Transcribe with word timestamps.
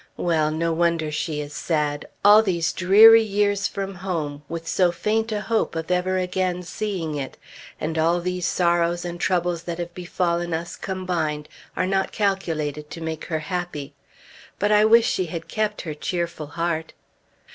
Well! 0.17 0.49
no 0.49 0.73
wonder 0.73 1.11
she 1.11 1.41
is 1.41 1.53
sad. 1.53 2.07
All 2.25 2.41
these 2.41 2.73
dreary 2.73 3.21
years 3.21 3.67
from 3.67 3.93
home, 3.93 4.41
with 4.49 4.67
so 4.67 4.91
faint 4.91 5.31
a 5.31 5.41
hope 5.41 5.75
of 5.75 5.91
ever 5.91 6.17
again 6.17 6.63
seeing 6.63 7.13
it, 7.13 7.37
and 7.79 7.99
all 7.99 8.19
these 8.19 8.47
sorrows 8.47 9.05
and 9.05 9.19
troubles 9.21 9.61
that 9.65 9.77
have 9.77 9.93
befallen 9.93 10.55
us, 10.55 10.75
combined, 10.75 11.47
are 11.77 11.85
not 11.85 12.11
calculated 12.11 12.89
to 12.89 12.99
make 12.99 13.25
her 13.25 13.41
happy. 13.41 13.93
But 14.57 14.71
I 14.71 14.85
wish 14.85 15.05
she 15.07 15.25
had 15.27 15.47
kept 15.47 15.81
her 15.81 15.93
cheerful 15.93 16.47
heart. 16.47 16.93